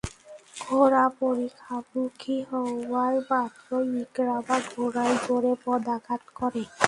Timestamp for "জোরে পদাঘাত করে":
5.25-6.61